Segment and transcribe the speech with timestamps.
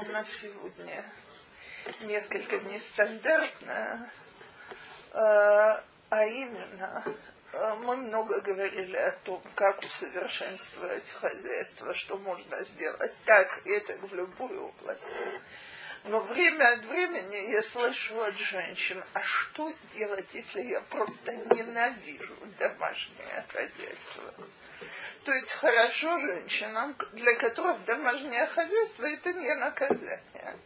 [0.00, 1.04] у нас сегодня
[2.00, 4.10] несколько нестандартно,
[5.12, 7.04] э, а именно
[7.52, 14.02] э, мы много говорили о том, как усовершенствовать хозяйство, что можно сделать так и так
[14.02, 15.14] в любой области.
[16.04, 22.36] Но время от времени я слышу от женщин, а что делать, если я просто ненавижу
[22.58, 24.34] домашнее хозяйство?
[25.24, 30.56] То есть хорошо женщинам, для которых домашнее хозяйство это не наказание.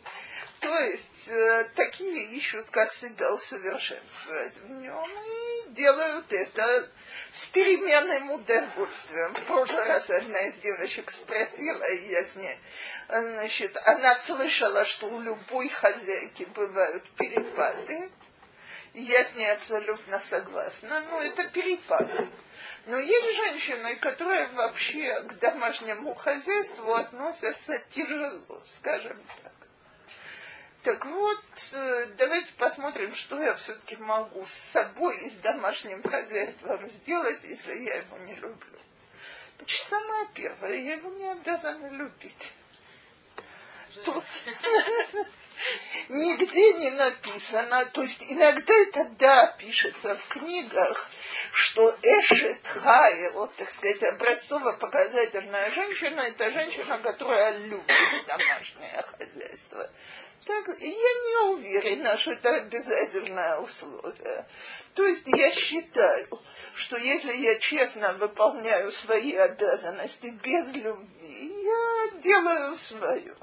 [0.64, 6.88] То есть э, такие ищут, как себя усовершенствовать в нем и делают это
[7.32, 9.34] с переменным удовольствием.
[9.34, 12.58] В прошлый раз одна из девочек спросила, и я с ней,
[13.08, 18.10] значит, она слышала, что у любой хозяйки бывают перепады.
[18.94, 22.26] Я с ней абсолютно согласна, но это перепады.
[22.86, 29.53] Но есть женщины, которые вообще к домашнему хозяйству относятся тяжело, скажем так.
[30.84, 36.90] Так вот, э, давайте посмотрим, что я все-таки могу с собой и с домашним хозяйством
[36.90, 38.78] сделать, если я его не люблю.
[39.56, 42.52] Значит, самое первое, я его не обязана любить.
[44.04, 44.24] Тут
[46.10, 51.10] нигде не написано, то есть иногда это да, пишется в книгах,
[51.52, 59.90] что Эшет Хайл, так сказать, образцово-показательная женщина, это женщина, которая любит домашнее хозяйство.
[60.46, 64.46] Так, я не уверена, что это обязательное условие.
[64.94, 66.28] То есть я считаю,
[66.74, 73.34] что если я честно выполняю свои обязанности без любви, я делаю свое.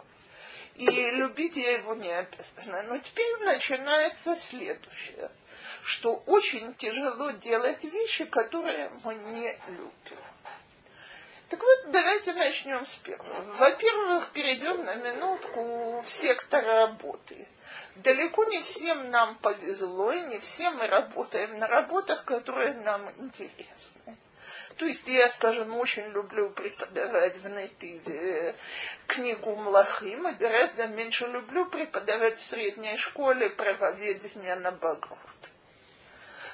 [0.76, 2.84] И любить я его не обязана.
[2.84, 5.32] Но теперь начинается следующее,
[5.84, 10.21] что очень тяжело делать вещи, которые мы не любим.
[11.52, 13.42] Так вот, давайте начнем с первого.
[13.58, 17.46] Во-первых, перейдем на минутку в сектор работы.
[17.98, 24.18] Далеко не всем нам повезло, и не все мы работаем на работах, которые нам интересны.
[24.78, 28.56] То есть я, скажем, очень люблю преподавать в Нетиве
[29.08, 35.52] книгу Млахим, и гораздо меньше люблю преподавать в средней школе правоведение на Багрут.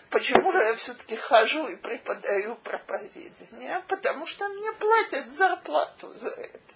[0.09, 3.83] Почему же я все-таки хожу и преподаю проповедение?
[3.87, 6.73] Потому что мне платят зарплату за это.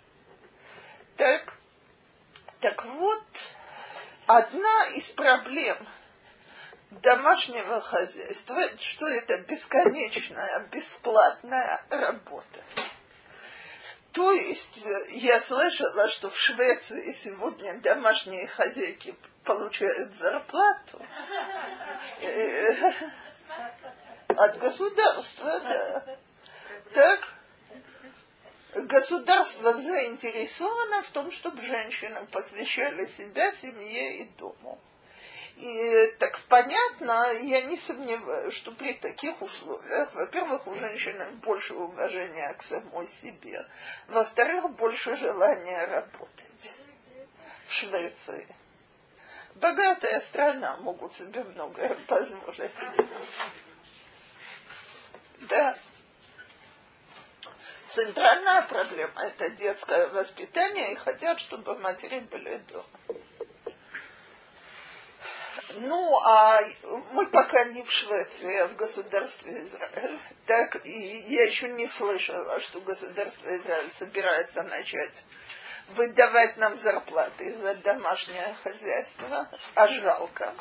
[1.16, 1.54] Так,
[2.60, 3.24] так вот,
[4.28, 5.78] одна из проблем
[6.92, 12.60] домашнего хозяйства, что это бесконечная, бесплатная работа.
[14.12, 21.06] То есть я слышала, что в Швеции сегодня домашние хозяйки получают зарплату
[22.22, 22.92] э,
[24.28, 26.18] от государства, да.
[26.94, 27.28] Так?
[28.74, 34.80] Государство заинтересовано в том, чтобы женщины посвящали себя семье и дому.
[35.58, 42.54] И так понятно, я не сомневаюсь, что при таких условиях, во-первых, у женщины больше уважения
[42.54, 43.66] к самой себе,
[44.08, 46.82] во-вторых, больше желания работать
[47.68, 48.48] в Швеции.
[49.56, 52.72] Богатая страна, могут себе многое позволить.
[55.42, 55.78] Да.
[57.88, 62.86] Центральная проблема– это детское воспитание, и хотят, чтобы матери были дома.
[65.76, 66.62] Ну, а
[67.12, 70.20] мы пока не в Швеции, а в государстве Израиль.
[70.46, 70.92] Так, и
[71.28, 75.24] я еще не слышала, что государство Израиль собирается начать
[75.96, 80.54] выдавать нам зарплаты за домашнее хозяйство, а жалко.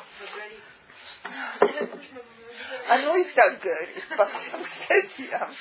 [2.87, 5.53] Оно и так горит по всем статьям.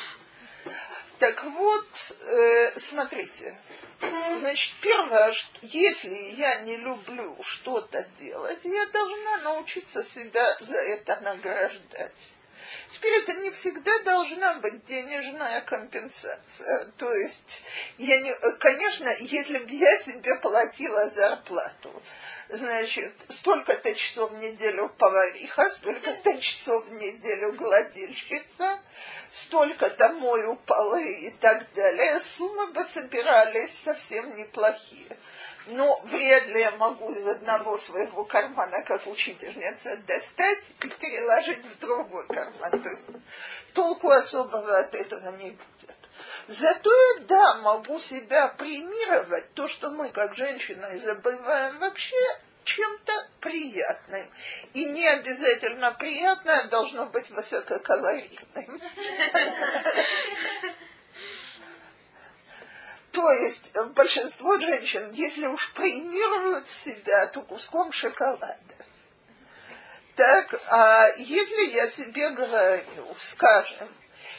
[1.18, 3.54] Так вот, э, смотрите,
[4.38, 12.39] значит, первое, если я не люблю что-то делать, я должна научиться себя за это награждать.
[12.92, 16.86] Теперь это не всегда должна быть денежная компенсация.
[16.98, 17.62] То есть,
[17.98, 22.02] я не, конечно, если бы я себе платила зарплату,
[22.48, 28.80] значит, столько-то часов в неделю повариха, столько-то часов в неделю гладильщица,
[29.30, 35.16] столько-то мою полы и так далее, суммы бы собирались совсем неплохие.
[35.66, 41.78] Но вряд ли я могу из одного своего кармана, как учительница, достать и переложить в
[41.80, 42.82] другой карман.
[42.82, 43.04] То есть
[43.74, 45.96] толку особого от этого не будет.
[46.48, 52.16] Зато я, да, могу себя премировать, то, что мы, как женщины, забываем вообще
[52.64, 54.28] чем-то приятным.
[54.74, 58.80] И не обязательно приятное должно быть высококалорийным.
[63.12, 68.56] То есть большинство женщин, если уж премируют себя, то куском шоколада.
[70.14, 73.88] Так, а если я себе говорю, скажем,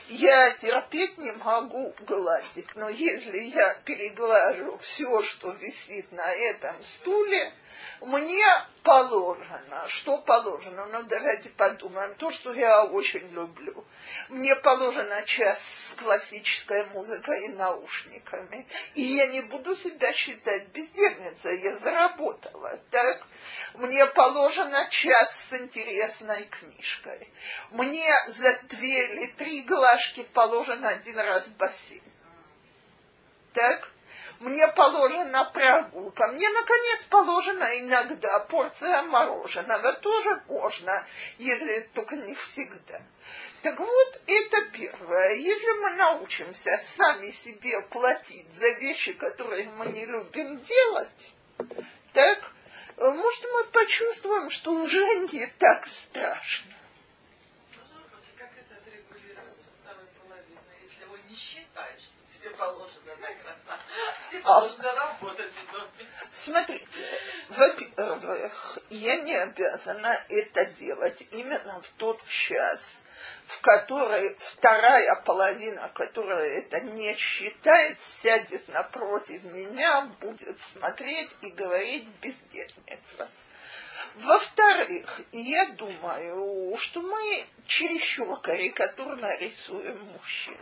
[0.10, 7.54] я терпеть не могу гладить, но если я переглажу все, что висит на этом стуле,
[8.02, 8.44] мне
[8.82, 13.86] положено, что положено, ну давайте подумаем, то, что я очень люблю.
[14.30, 18.66] Мне положено час с классической музыкой и наушниками,
[18.96, 23.28] и я не буду себя считать бездельницей, я заработала, так?
[23.76, 27.32] Мне положено час с интересной книжкой.
[27.70, 32.02] Мне за две или три глажки положено один раз бассейн.
[33.54, 33.91] Так?
[34.42, 36.28] Мне положена прогулка.
[36.30, 39.94] Мне, наконец, положена иногда порция мороженого.
[39.94, 41.06] Тоже можно,
[41.38, 43.02] если только не всегда.
[43.62, 45.36] Так вот, это первое.
[45.36, 51.34] Если мы научимся сами себе платить за вещи, которые мы не любим делать,
[52.14, 52.40] так,
[52.98, 56.74] может, мы почувствуем, что уже не так страшно.
[58.40, 62.01] Как это отрегулировать второй половиной, если он не считает,
[62.42, 63.80] тебе положено награда,
[64.30, 66.08] тебе а, нужно работать в доме?
[66.32, 73.00] Смотрите, во-первых, я не обязана это делать именно в тот час,
[73.46, 82.08] в которой вторая половина, которая это не считает, сядет напротив меня, будет смотреть и говорить
[82.22, 83.30] бездельница.
[84.16, 90.58] Во-вторых, я думаю, что мы чересчур карикатурно рисуем мужчин.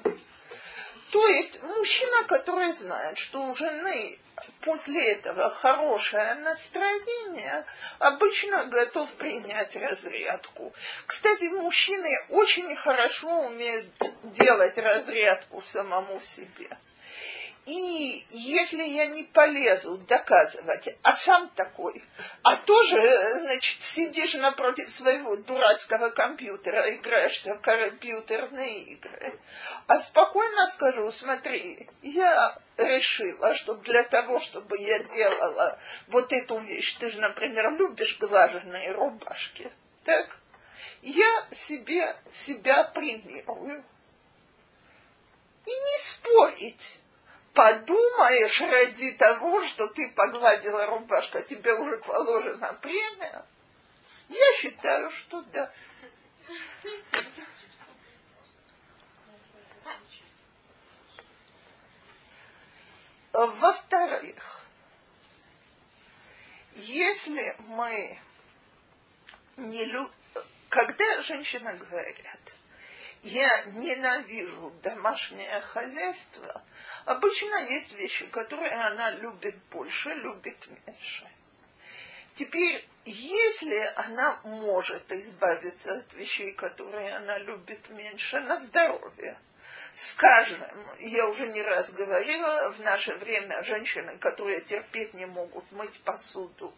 [1.12, 4.20] То есть мужчина, который знает, что у жены
[4.62, 7.66] после этого хорошее настроение,
[7.98, 10.72] обычно готов принять разрядку.
[11.08, 13.88] Кстати, мужчины очень хорошо умеют
[14.24, 16.70] делать разрядку самому себе.
[17.66, 22.04] И если я не полезу доказывать, а сам такой,
[22.42, 29.40] а тоже, значит, сидишь напротив своего дурацкого компьютера, играешься в компьютерные игры,
[29.88, 35.78] а спокойно скажу, смотри, я решила, что для того, чтобы я делала
[36.08, 39.70] вот эту вещь, ты же, например, любишь глаженные рубашки,
[40.06, 40.38] так?
[41.02, 43.84] Я себе себя примирую.
[45.66, 47.00] И не спорить
[47.54, 53.46] подумаешь ради того, что ты погладила рубашка, тебе уже положена премия?
[54.28, 55.72] Я считаю, что да.
[63.32, 64.66] Во-вторых,
[66.76, 68.20] если мы
[69.58, 70.12] не любим,
[70.70, 72.40] когда женщина говорят,
[73.22, 76.64] я ненавижу домашнее хозяйство,
[77.10, 81.28] обычно есть вещи, которые она любит больше, любит меньше.
[82.36, 89.38] Теперь, если она может избавиться от вещей, которые она любит меньше, на здоровье–
[89.94, 90.64] Скажем,
[91.00, 96.74] я уже не раз говорила, в наше время женщины, которые терпеть не могут мыть посуду,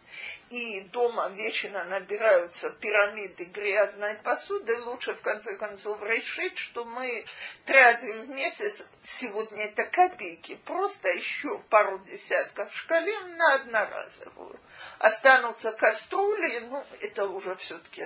[0.49, 7.25] и дома вечно набираются пирамиды грязной посуды, лучше в конце концов решить, что мы
[7.65, 14.59] тратим в месяц, сегодня это копейки, просто еще пару десятков шкалин на одноразовую.
[14.99, 18.05] Останутся кастрюли, ну, это уже все-таки,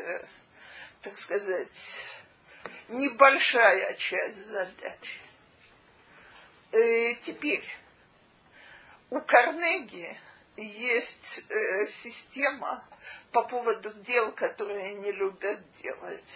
[1.01, 2.05] так сказать,
[2.89, 5.19] небольшая часть задачи.
[6.71, 7.63] Э, теперь,
[9.09, 10.09] у Карнеги
[10.57, 12.83] есть э, система
[13.31, 16.33] по поводу дел, которые они любят делать.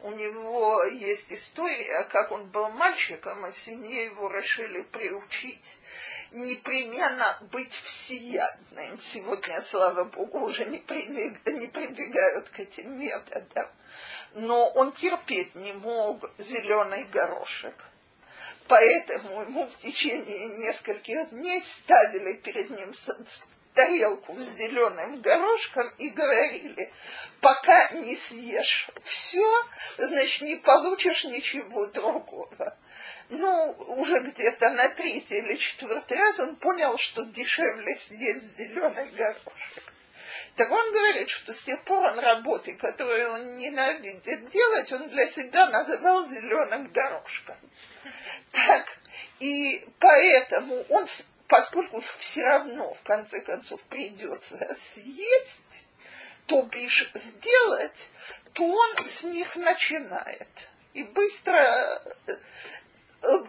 [0.00, 5.78] У него есть история, как он был мальчиком, и в семье его решили приучить
[6.32, 9.00] непременно быть всеядным.
[9.00, 13.68] Сегодня, слава богу, уже не, не прибегают к этим методам
[14.34, 17.74] но он терпеть не мог зеленый горошек.
[18.68, 22.92] Поэтому ему в течение нескольких дней ставили перед ним
[23.74, 26.92] тарелку с зеленым горошком и говорили,
[27.40, 29.46] пока не съешь все,
[29.98, 32.76] значит, не получишь ничего другого.
[33.30, 39.91] Ну, уже где-то на третий или четвертый раз он понял, что дешевле съесть зеленый горошек.
[40.56, 45.26] Так он говорит, что с тех пор он работы, которые он ненавидит делать, он для
[45.26, 47.56] себя называл зеленым горошком.
[48.50, 48.86] Так,
[49.40, 51.06] и поэтому он,
[51.48, 55.86] поскольку все равно, в конце концов, придется съесть,
[56.46, 58.08] то бишь сделать,
[58.52, 60.48] то он с них начинает.
[60.92, 62.02] И быстро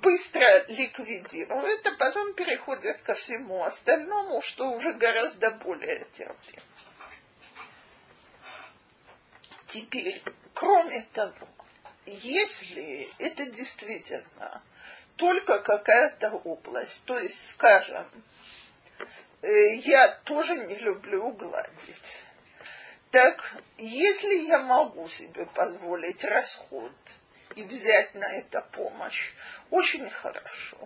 [0.02, 6.62] быстро ликвидирует, а потом переходит ко всему остальному, что уже гораздо более терпимо.
[9.74, 10.22] Теперь,
[10.54, 11.48] кроме того,
[12.06, 14.62] если это действительно
[15.16, 18.06] только какая-то область, то есть, скажем,
[19.42, 22.24] э, я тоже не люблю гладить.
[23.10, 26.94] Так, если я могу себе позволить расход
[27.56, 29.34] и взять на это помощь,
[29.72, 30.78] очень хорошо.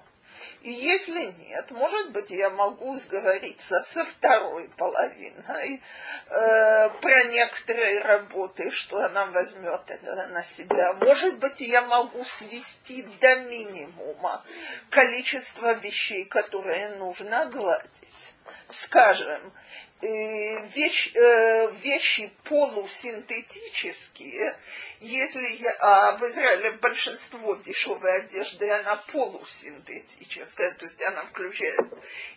[0.62, 5.82] И если нет, может быть, я могу сговориться со второй половиной
[6.30, 10.94] э, про некоторые работы, что она возьмет на себя.
[10.94, 14.44] Может быть, я могу свести до минимума
[14.90, 18.34] количество вещей, которые нужно гладить.
[18.70, 19.54] Скажем,
[20.02, 24.58] вещь, э, вещи полусинтетические,
[25.00, 31.80] если я, а в Израиле большинство дешевой одежды, она полусинтетическая, то есть она включает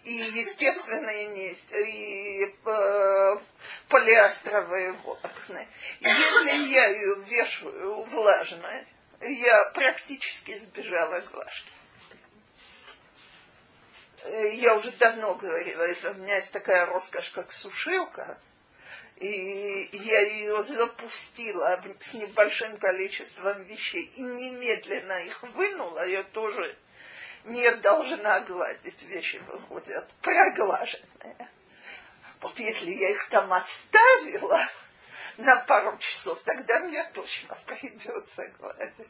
[0.05, 3.37] и естественные, и э,
[3.89, 5.67] полиастровые волокна.
[6.01, 8.87] Если я ее вешаю влажной,
[9.21, 11.71] я практически сбежала глажки.
[14.25, 18.39] Я уже давно говорила, если у меня есть такая роскошь, как сушилка,
[19.17, 26.77] и я ее запустила с небольшим количеством вещей и немедленно их вынула, я тоже
[27.45, 31.49] не должна гладить, вещи выходят проглаженные.
[32.41, 34.61] Вот если я их там оставила
[35.37, 39.09] на пару часов, тогда мне точно придется гладить.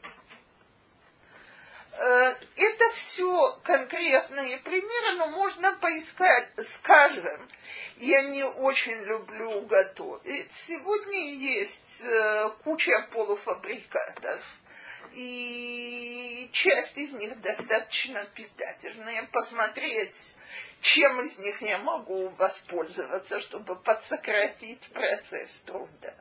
[1.93, 7.49] Э, это все конкретные примеры, но можно поискать, скажем,
[7.97, 10.51] я не очень люблю готовить.
[10.51, 14.57] Сегодня есть э, куча полуфабрикатов,
[15.11, 19.27] и часть из них достаточно питательная.
[19.31, 20.35] Посмотреть,
[20.79, 26.13] чем из них я могу воспользоваться, чтобы подсократить процесс труда.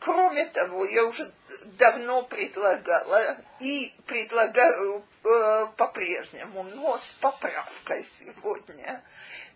[0.00, 1.30] Кроме того, я уже
[1.76, 9.02] давно предлагала и предлагаю э, по-прежнему, но с поправкой сегодня,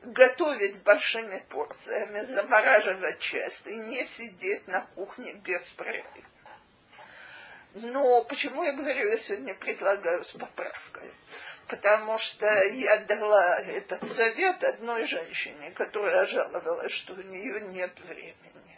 [0.02, 6.06] готовить большими порциями, замораживать часто и не сидеть на кухне без прерыва.
[7.74, 11.10] Но почему я говорю, я сегодня предлагаю с поправкой?
[11.68, 18.71] Потому что я дала этот совет одной женщине, которая жаловалась, что у нее нет времени.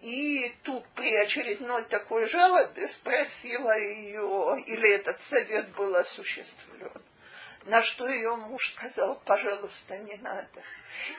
[0.00, 6.90] И тут при очередной такой жалобе спросила ее, или этот совет был осуществлен.
[7.66, 10.62] На что ее муж сказал, пожалуйста, не надо.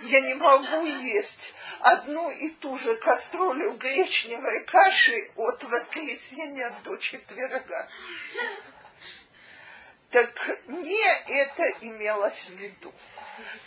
[0.02, 7.88] Я не могу есть одну и ту же кастрюлю гречневой каши от воскресенья до четверга.
[10.12, 12.94] Так не это имелось в виду.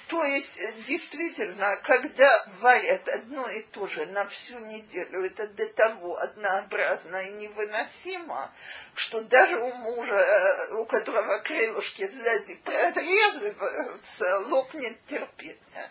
[0.08, 5.66] То есть, э, действительно, когда варят одно и то же на всю неделю, это до
[5.68, 8.52] того однообразно и невыносимо,
[8.94, 15.90] что даже у мужа, э, у которого крылышки сзади прорезываются, лопнет терпение.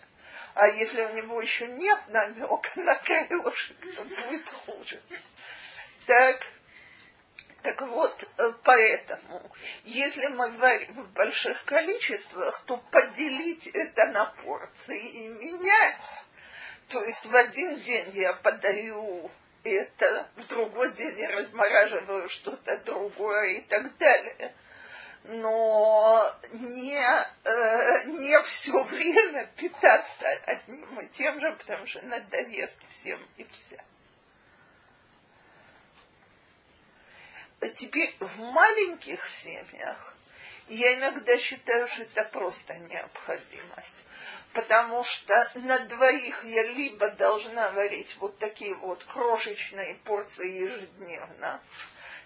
[0.54, 5.02] А если у него еще нет намека на крылышек, то будет хуже.
[6.06, 6.46] Так,
[7.64, 9.42] так вот, э, поэтому,
[9.86, 16.24] если мы варим в больших количествах, то поделить это на порции и менять.
[16.90, 19.32] То есть в один день я подаю
[19.64, 24.54] это, в другой день я размораживаю что-то другое и так далее.
[25.24, 33.26] Но не, э, не все время питаться одним и тем же, потому что надоест всем
[33.38, 33.82] и вся.
[37.70, 40.16] Теперь в маленьких семьях
[40.70, 43.96] я иногда считаю, что это просто необходимость.
[44.54, 51.62] Потому что на двоих я либо должна варить вот такие вот крошечные порции ежедневно,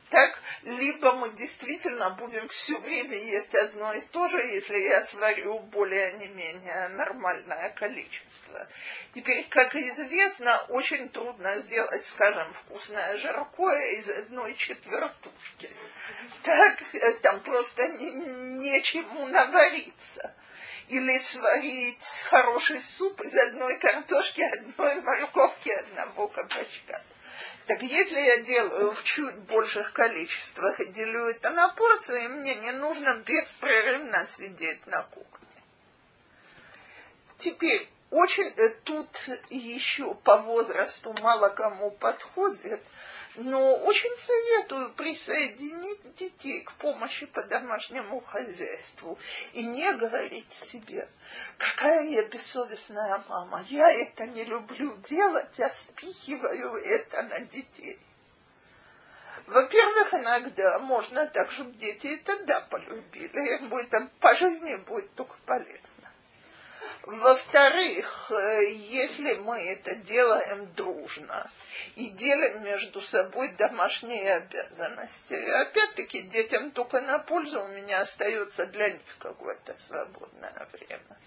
[0.09, 5.59] так, либо мы действительно будем все время есть одно и то же, если я сварю
[5.59, 8.67] более не менее нормальное количество.
[9.13, 15.69] Теперь, как известно, очень трудно сделать, скажем, вкусное жаркое из одной четвертушки.
[16.43, 20.33] Так, э, там просто не, нечему навариться.
[20.87, 27.03] Или сварить хороший суп из одной картошки, одной морковки, одного кабачка.
[27.67, 32.71] Так если я делаю в чуть больших количествах и делю это на порции, мне не
[32.71, 35.47] нужно беспрерывно сидеть на кухне.
[37.37, 39.09] Теперь, очень э, тут
[39.49, 42.81] еще по возрасту мало кому подходит,
[43.39, 49.19] Но очень советую присоединить детей к помощи по домашнему хозяйству
[49.53, 51.07] и не говорить себе,
[51.59, 57.99] какая я бессовестная мама, я это не люблю делать, я спихиваю это на детей.
[59.45, 65.35] Во-первых, иногда можно так, чтобы дети это да полюбили, им будет по жизни будет только
[65.45, 66.11] полезно.
[67.03, 71.51] Во-вторых, э, если мы это делаем дружно
[71.95, 78.89] и делим между собой домашние обязанности, опять-таки детям только на пользу у меня остается для
[78.89, 81.17] них какое-то свободное время.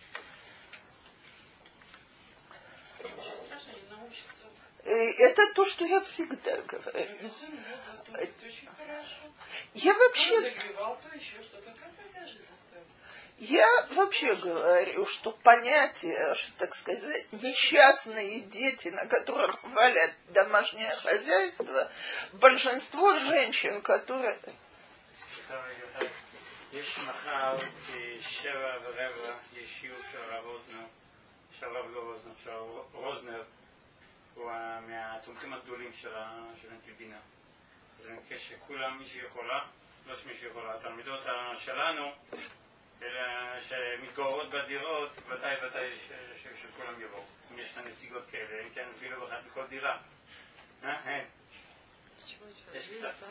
[4.86, 7.32] Это то, что я всегда говорю.
[9.74, 10.54] Я вообще...
[13.38, 21.92] Я вообще говорю, что понятие, что, так сказать, несчастные дети, на которых валят домашнее хозяйство,
[22.34, 24.40] большинство женщин, которые...
[26.72, 27.58] יש מחר
[28.22, 30.86] שבע ורבע, יש שיעור של הרב אוזנר,
[31.60, 32.52] של הרב לא אוזנר, של
[32.94, 33.44] רוזנר,
[34.35, 34.53] הוא
[34.89, 37.19] מהתומכים הגדולים של נתיב בינה.
[37.99, 39.61] אז אני מבקש שכולם, מי שיכולה,
[40.07, 41.21] לא שמי שיכולה, התלמידות
[41.55, 42.13] שלנו,
[43.03, 45.99] אלה שמתגוררות בדירות, ודאי ודאי
[46.57, 47.25] שכולם יבואו.
[47.53, 49.99] אם יש כאן נציגות כאלה, אם כן אפילו אחת בכל דירה.
[50.85, 51.23] אה?
[52.75, 53.27] יש קצת.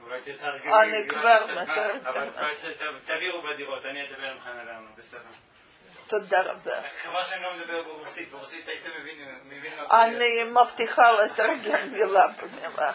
[0.00, 0.72] אולי תתרגמי.
[0.72, 2.06] אני כבר מתרגמת.
[2.06, 5.20] אבל תעבירו בדירות, אני אדבר עם חנה לנו, בסדר.
[6.07, 6.81] תודה רבה.
[9.91, 12.91] אני מבטיחה לתרגם מילה במילה.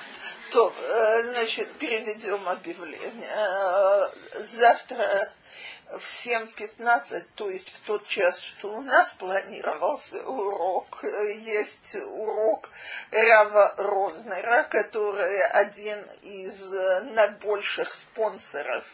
[0.50, 0.72] טוב,
[1.22, 4.10] значит, переведем объявление.
[4.38, 5.32] Завтра
[5.90, 12.70] в 7.15, то есть в тот час, что у нас планировался урок, есть урок
[13.10, 18.86] Рава Рознера, который один из наибольших спонсоров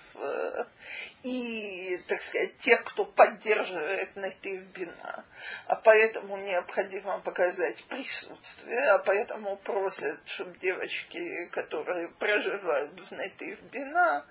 [1.25, 5.25] и, так сказать, тех, кто поддерживает Натив Бина.
[5.65, 14.23] А поэтому необходимо показать присутствие, а поэтому просят, чтобы девочки, которые проживают в Натив Бина,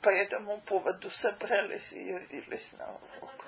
[0.00, 3.47] по этому поводу собрались и явились на урок.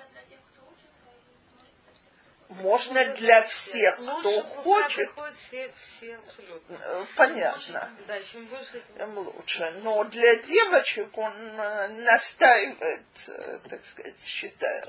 [2.59, 5.09] Можно для всех, кто хочет.
[5.33, 6.19] Все, все.
[6.67, 7.89] Э, понятно.
[8.07, 9.71] Да, чем больше, тем лучше.
[9.83, 14.81] Но для девочек он э, настаивает, э, так сказать, считая.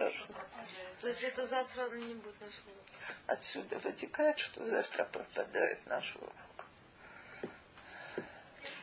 [1.00, 3.14] То есть это завтра не будет нашего урока?
[3.28, 6.32] Отсюда вытекает, что завтра пропадает наш урок.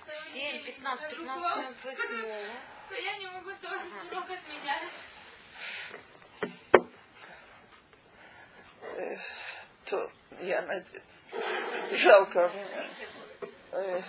[0.10, 2.36] 7, 15, 15 минут восьмого.
[2.88, 4.90] То я не могу тоже урок отменять.
[9.86, 11.04] то я надеюсь,
[11.92, 12.52] жалко
[13.72, 14.02] э,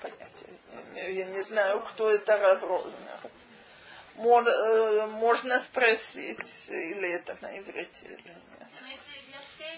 [0.00, 1.14] понятия не имею.
[1.14, 3.18] Я не знаю, кто это Рав Рознер.
[4.16, 8.68] Можно спросить, или это на иврите, или нет.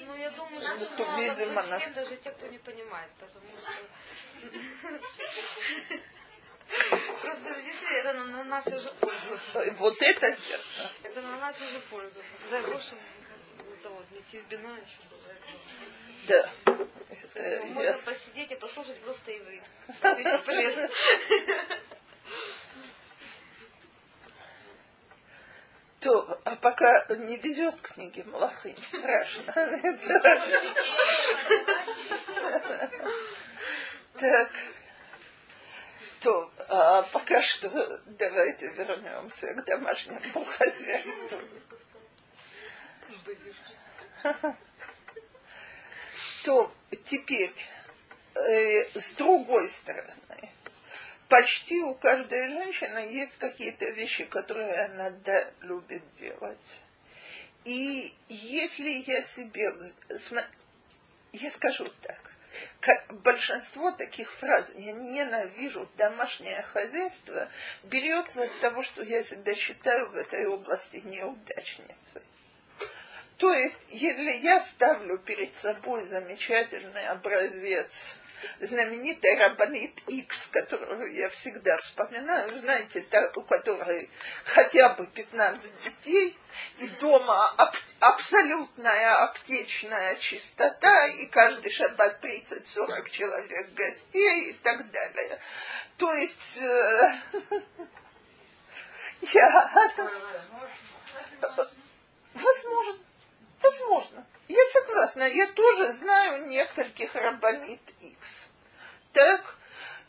[0.06, 1.94] Ну, я думаю, что ну, видимо, всем, на...
[1.94, 3.70] даже те, кто не понимает, потому что...
[7.22, 9.38] Просто видите, это на нашу же пользу.
[9.76, 10.90] Вот это верно.
[11.04, 12.22] Это на нашу же пользу.
[12.48, 12.94] Чтобы вот,
[14.14, 15.34] не Тильбина еще была.
[16.28, 16.50] Да.
[17.34, 18.12] Это Можно ясно.
[18.12, 19.62] посидеть и послушать просто иврит.
[19.88, 20.88] Очень полезно.
[26.00, 29.52] То, а пока не везет книги Малахим, страшно.
[34.16, 34.52] Так.
[36.20, 41.40] То, а пока что давайте вернемся к домашнему хозяйству.
[46.44, 46.72] То
[47.04, 47.54] теперь,
[48.34, 50.50] э, с другой стороны,
[51.28, 56.80] почти у каждой женщины есть какие-то вещи, которые она да, любит делать.
[57.64, 59.72] И если я себе...
[61.32, 62.20] Я скажу так.
[63.10, 67.48] Большинство таких фраз «я ненавижу домашнее хозяйство»
[67.82, 72.22] берется от того, что я себя считаю в этой области неудачницей.
[73.44, 78.16] То есть, если я ставлю перед собой замечательный образец
[78.58, 84.08] знаменитый Рабанит Икс, которую я всегда вспоминаю, знаете, та, у которой
[84.46, 86.38] хотя бы 15 детей,
[86.78, 95.38] и дома аб- абсолютная аптечная чистота, и каждый шаббат 30-40 человек гостей и так далее.
[95.98, 97.14] То есть э,
[99.34, 99.90] я...
[102.32, 103.04] Возможно.
[103.64, 104.26] Возможно.
[104.46, 108.50] Я согласна, я тоже знаю нескольких рабанит X.
[109.14, 109.56] Так,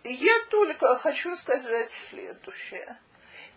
[0.03, 2.99] я только хочу сказать следующее.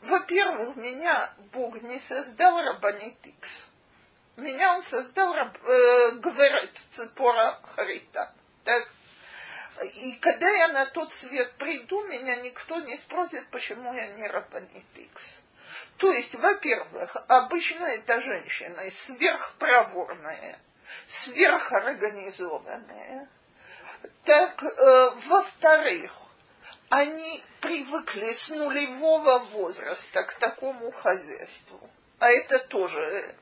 [0.02, 3.66] Во-первых, меня Бог не создал рабанит X.
[4.36, 8.32] Меня он создал, э, говорит Цепора Харита.
[8.62, 8.88] Так?
[9.94, 14.86] И когда я на тот свет приду, меня никто не спросит, почему я не рабанит
[14.94, 15.40] X.
[15.98, 20.60] То есть, во-первых, обычно эта женщина сверхпроворная,
[21.06, 23.28] сверхорганизованная.
[24.24, 26.12] Так, э, во-вторых,
[26.88, 31.90] они привыкли с нулевого возраста к такому хозяйству.
[32.20, 33.34] А это тоже,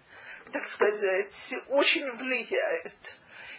[0.51, 2.95] так сказать, очень влияет.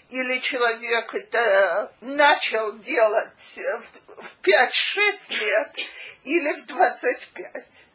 [0.10, 3.60] Или человек это начал делать
[4.08, 5.78] в 5-6 лет,
[6.24, 7.87] или в 25.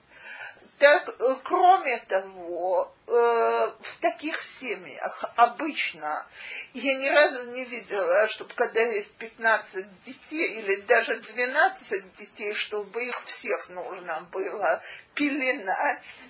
[0.79, 6.27] Так, э, кроме того, э, в таких семьях обычно
[6.73, 13.05] я ни разу не видела, чтобы когда есть 15 детей или даже 12 детей, чтобы
[13.05, 14.83] их всех нужно было
[15.15, 16.25] пеленать,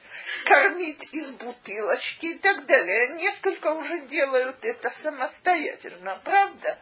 [0.45, 3.15] кормить из бутылочки и так далее.
[3.15, 6.79] Несколько уже делают это самостоятельно, правда?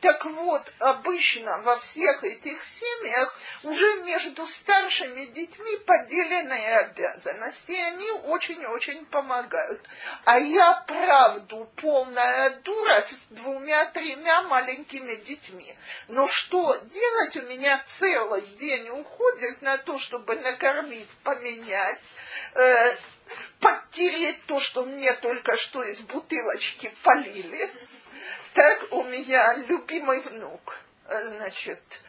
[0.00, 8.10] Так вот, обычно во всех этих семьях уже между старшими детьми поделенные обязанности, и они
[8.10, 9.80] очень-очень помогают.
[10.24, 15.74] А я, правду, полная дура с двумя-тремя маленькими детьми.
[16.08, 17.36] Но что делать?
[17.36, 21.08] У меня целый день уходит на то, чтобы накормить,
[21.40, 22.14] поменять,
[22.54, 22.96] э,
[23.60, 27.70] подтереть то, что мне только что из бутылочки полили.
[28.54, 30.76] Так у меня любимый внук,
[31.06, 32.02] э, значит,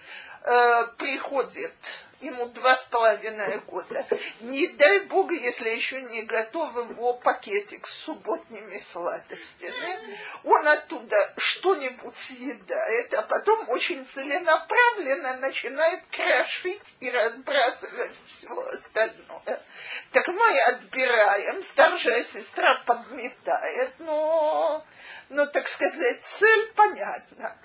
[0.43, 4.05] э, приходит ему два с половиной года.
[4.41, 9.99] Не дай бог, если еще не готов его пакетик с субботними сладостями,
[10.43, 19.61] он оттуда что-нибудь съедает, а потом очень целенаправленно начинает крошить и разбрасывать все остальное.
[20.11, 24.85] Так мы отбираем, старшая сестра подметает, но,
[25.29, 27.57] но так сказать, цель понятна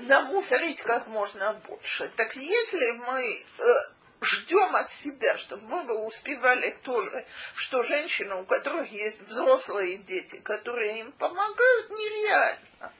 [0.00, 2.10] намусорить как можно больше.
[2.16, 3.22] Так если мы
[3.58, 3.74] э,
[4.24, 10.36] ждем от себя, чтобы мы бы успевали тоже, что женщины, у которых есть взрослые дети,
[10.36, 12.92] которые им помогают, нереально.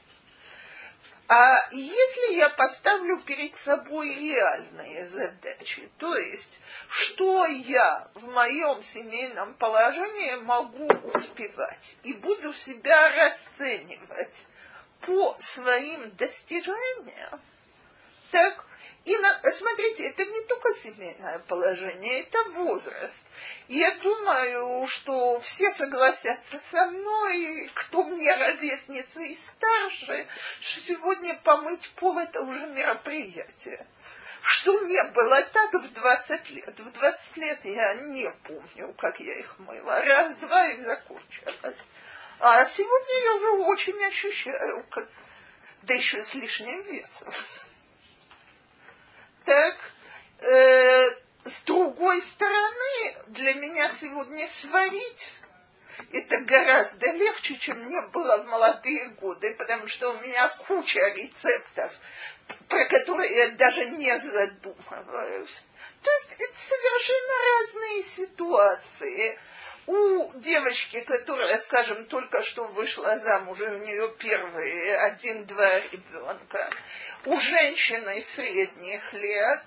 [1.27, 9.55] А если я поставлю перед собой реальные задачи, то есть, что я в моем семейном
[9.55, 14.45] положении могу успевать, и буду себя расценивать
[15.07, 17.40] по своим достижениям,
[18.31, 18.64] так,
[19.05, 23.23] и на, смотрите, это не только семейное положение, это возраст.
[23.69, 30.27] Я думаю, что все согласятся со мной, кто мне ровесница и старше,
[30.61, 33.87] что сегодня помыть пол это уже мероприятие.
[34.40, 36.81] Что не было так в 20 лет.
[36.81, 40.01] В 20 лет я не помню, как я их мыла.
[40.01, 41.90] Раз-два и закончилось.
[42.40, 45.09] А сегодня я уже очень ощущаю, как,
[45.83, 47.33] да еще с лишним весом.
[49.44, 49.77] Так,
[50.40, 51.11] э,
[51.44, 55.40] с другой стороны, для меня сегодня сварить
[56.12, 61.92] это гораздо легче, чем мне было в молодые годы, потому что у меня куча рецептов,
[62.68, 65.64] про которые я даже не задумываюсь.
[66.03, 69.38] То есть это совершенно разные ситуации
[69.87, 76.70] у девочки, которая, скажем, только что вышла замуж, и у нее первые один-два ребенка,
[77.27, 79.64] у женщины средних лет,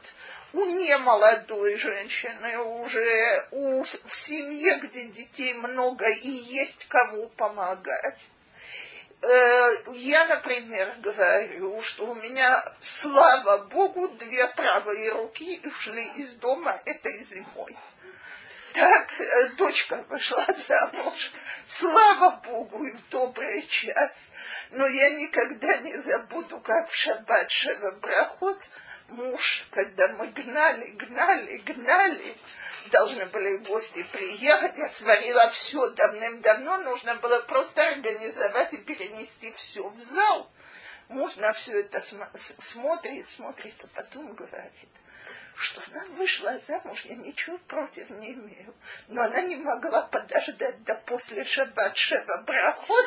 [0.54, 8.26] у немолодой женщины уже, у, в семье, где детей много и есть кому помогать.
[9.22, 16.80] Э, я, например, говорю, что у меня, слава Богу, две правые руки ушли из дома
[16.86, 17.76] этой зимой
[18.78, 21.32] так э, дочка вышла замуж.
[21.66, 24.32] Слава Богу, и в добрый час.
[24.70, 28.70] Но я никогда не забуду, как в шаббат Шева Брахот
[29.08, 32.36] муж, когда мы гнали, гнали, гнали,
[32.92, 39.90] должны были гости приехать, я сварила все давным-давно, нужно было просто организовать и перенести все
[39.90, 40.52] в зал.
[41.08, 44.90] Муж на все это смотрит, смотрит, а потом говорит–
[45.58, 48.76] что она вышла замуж, я ничего против не имею.
[49.08, 53.06] Но она не могла подождать до после шаббат шева брахот.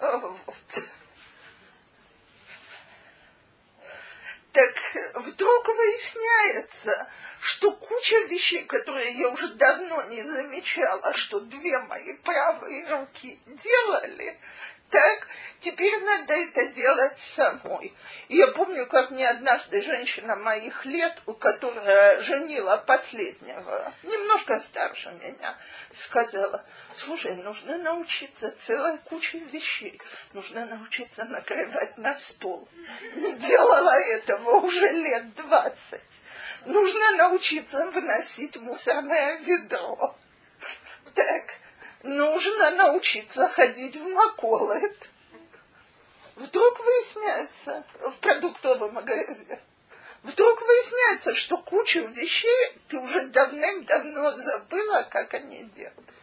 [0.00, 0.82] Вот.
[4.52, 4.74] Так
[5.14, 12.88] вдруг выясняется, что куча вещей, которые я уже давно не замечала, что две мои правые
[12.88, 14.40] руки делали,
[14.90, 15.26] так,
[15.60, 17.92] теперь надо это делать самой.
[18.28, 25.56] Я помню, как мне однажды женщина моих лет, у которой женила последнего, немножко старше меня,
[25.92, 30.00] сказала, слушай, нужно научиться целой куче вещей.
[30.32, 32.68] Нужно научиться накрывать на стол.
[33.14, 36.02] Не делала этого уже лет двадцать.
[36.64, 40.16] Нужно научиться выносить мусорное ведро.
[41.14, 41.57] Так,
[42.02, 45.08] нужно научиться ходить в Маколет.
[46.36, 49.58] Вдруг выясняется в продуктовом магазине,
[50.22, 56.14] вдруг выясняется, что кучу вещей ты уже давным-давно забыла, как они делаются.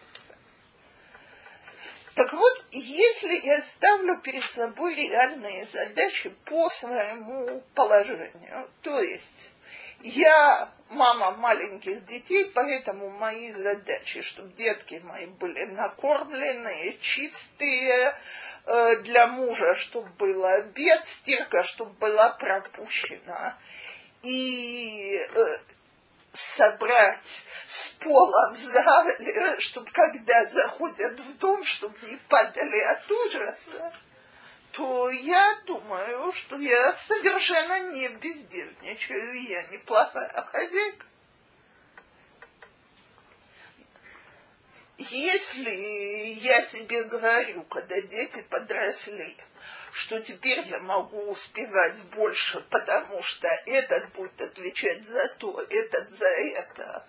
[2.15, 9.51] Так вот, если я ставлю перед собой реальные задачи по своему положению, то есть
[10.05, 18.15] я мама маленьких детей, поэтому мои задачи, чтобы детки мои были накормленные, чистые,
[18.65, 23.57] э, для мужа, чтобы был обед, стирка, чтобы была пропущена.
[24.21, 25.43] И э,
[26.31, 33.93] собрать с пола в зале, чтобы когда заходят в дом, чтобы не падали от ужаса
[34.75, 41.05] то я думаю, что я совершенно не бездельничаю, я неплохая хозяйка.
[44.97, 49.37] Если я себе говорю, когда дети подросли,
[49.93, 56.27] что теперь я могу успевать больше, потому что этот будет отвечать за то, этот за
[56.27, 57.07] это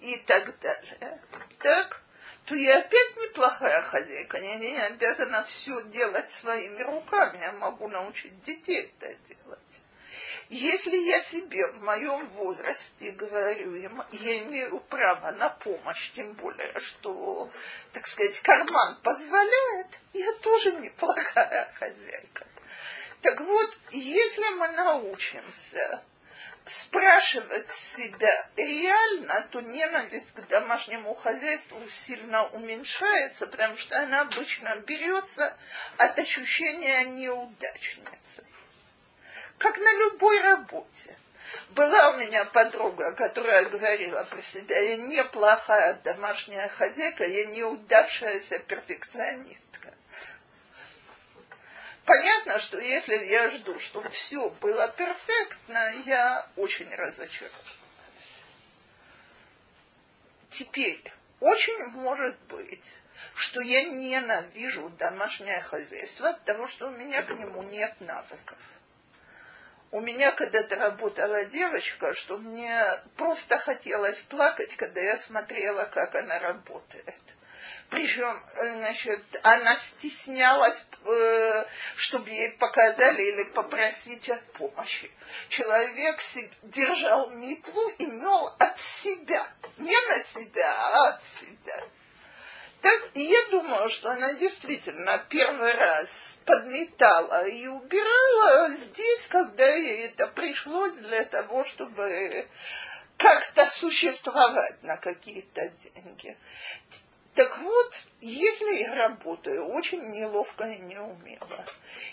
[0.00, 1.20] и так далее,
[1.58, 2.00] так,
[2.46, 4.38] то я опять неплохая хозяйка.
[4.38, 7.38] Я не обязана все делать своими руками.
[7.38, 9.60] Я могу научить детей это делать.
[10.50, 17.50] Если я себе в моем возрасте говорю, я имею право на помощь, тем более, что,
[17.92, 22.46] так сказать, карман позволяет, я тоже неплохая хозяйка.
[23.22, 26.02] Так вот, если мы научимся
[26.64, 35.56] спрашивать себя реально, то ненависть к домашнему хозяйству сильно уменьшается, потому что она обычно берется
[35.98, 38.44] от ощущения неудачницы.
[39.58, 41.16] Как на любой работе.
[41.70, 49.73] Была у меня подруга, которая говорила про себя, я неплохая домашняя хозяйка, я неудавшаяся перфекционистка.
[52.04, 57.58] Понятно, что если я жду, чтобы все было перфектно, я очень разочарована.
[60.50, 61.02] Теперь,
[61.40, 62.92] очень может быть,
[63.34, 68.58] что я ненавижу домашнее хозяйство от того, что у меня к нему нет навыков.
[69.90, 72.84] У меня когда-то работала девочка, что мне
[73.16, 77.22] просто хотелось плакать, когда я смотрела, как она работает.
[77.94, 85.08] Причем, значит, она стеснялась, э, чтобы ей показали или попросить о помощи.
[85.48, 86.20] Человек
[86.64, 89.46] держал метлу и мел от себя.
[89.76, 91.84] Не на себя, а от себя.
[92.80, 100.26] Так, я думаю, что она действительно первый раз подметала и убирала здесь, когда ей это
[100.26, 102.48] пришлось для того, чтобы
[103.18, 106.36] как-то существовать на какие-то деньги.
[107.34, 111.66] Так вот, если я работаю очень неловко и неумело,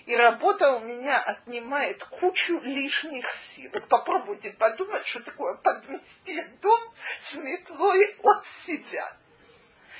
[0.07, 6.79] и работа у меня отнимает кучу лишних сил, попробуйте подумать, что такое подмести дом
[7.19, 9.15] с метлой от себя.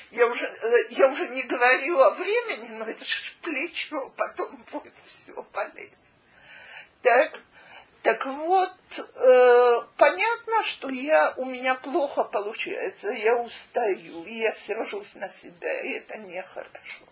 [0.10, 4.94] Я уже, э, я уже не говорю о времени, но это же плечо, потом будет
[5.06, 5.94] все болеть.
[7.04, 7.40] Так,
[8.04, 15.14] так вот, э, понятно, что я, у меня плохо получается, я устаю, и я сержусь
[15.16, 17.06] на себя, и это нехорошо.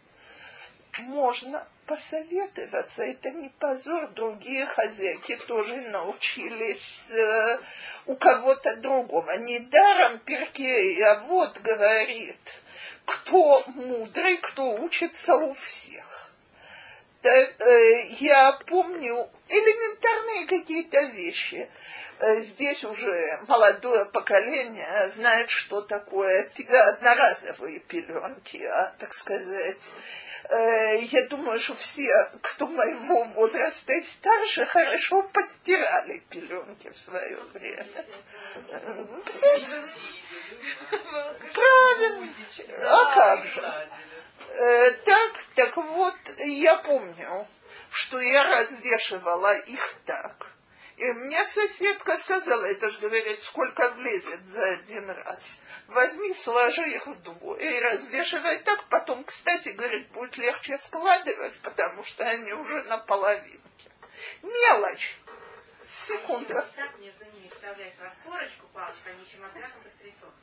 [1.01, 7.59] Можно посоветоваться, это не позор, другие хозяйки тоже научились э,
[8.07, 9.37] у кого-то другого.
[9.37, 12.63] Недаром Перкей, а вот говорит,
[13.05, 16.18] кто мудрый, кто учится у всех.
[17.21, 21.69] Э, я помню элементарные какие-то вещи.
[22.19, 26.49] Э, здесь уже молодое поколение знает, что такое
[26.93, 29.99] одноразовые пеленки, а, так сказать, э,
[30.49, 32.09] я думаю, что все,
[32.41, 38.05] кто моего возраста и старше, хорошо постирали пеленки в свое время.
[39.25, 39.65] Все...
[41.53, 42.27] Правильно.
[42.83, 43.89] А как же?
[44.51, 47.47] Э, так, так вот, я помню,
[47.91, 50.47] что я развешивала их так.
[50.99, 55.59] И мне соседка сказала, это же говорит, сколько влезет за один раз.
[55.87, 58.83] Возьми, сложи их вдвое и развешивай так.
[58.89, 63.61] Потом, кстати, говорит, будет легче складывать, потому что они уже на половинке.
[64.41, 65.15] Мелочь.
[65.85, 66.67] Секунда.
[66.75, 70.35] Так мне за ними вставляешь распорочку, палочку, они еще матрасом быстрее сохнут.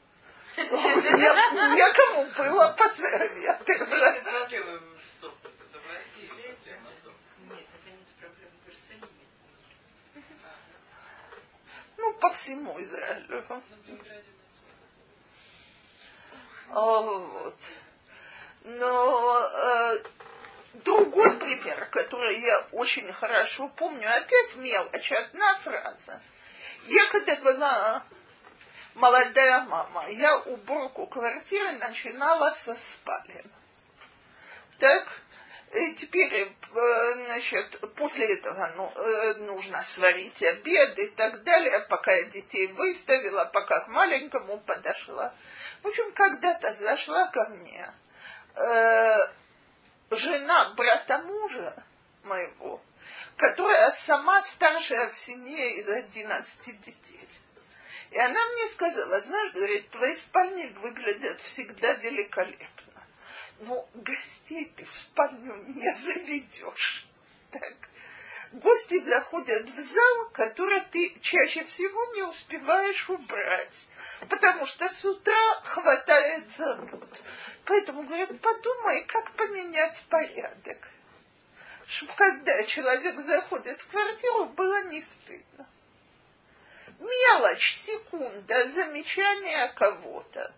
[1.76, 3.80] Некому было посоветовать.
[3.80, 5.52] Мы изготавливаем сопот.
[5.70, 6.30] Это в России
[6.64, 7.20] прямо сопот.
[7.50, 9.26] Нет, это не проблема в Иерусалиме.
[11.96, 13.44] Ну, по всему Израилю.
[16.70, 17.56] А, Вот.
[18.64, 19.98] Но э,
[20.84, 26.20] другой пример, который я очень хорошо помню, опять мелочь, одна фраза.
[26.86, 28.02] Я когда была
[28.94, 33.50] молодая мама, я уборку квартиры начинала со спален.
[34.78, 35.06] Так,
[35.72, 42.12] и теперь, э, значит, после этого ну, э, нужно сварить обед и так далее, пока
[42.12, 45.34] я детей выставила, пока к маленькому подошла.
[45.82, 47.92] В общем, когда-то зашла ко мне
[48.54, 49.16] э,
[50.10, 51.84] жена брата мужа
[52.22, 52.80] моего,
[53.36, 57.28] которая сама старшая в семье из 11 детей.
[58.12, 62.85] И она мне сказала, знаешь, говорит, твои спальни выглядят всегда великолепно.
[63.60, 67.06] Но гостей ты в спальню не заведешь.
[67.50, 67.74] Так.
[68.52, 73.88] Гости заходят в зал, который ты чаще всего не успеваешь убрать,
[74.28, 77.20] потому что с утра хватает забот.
[77.64, 80.78] Поэтому, говорят, подумай, как поменять порядок.
[81.86, 85.66] Чтобы когда человек заходит в квартиру, было не стыдно.
[86.98, 90.54] Мелочь, секунда, замечание кого-то.